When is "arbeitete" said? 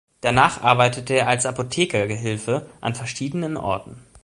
0.63-1.13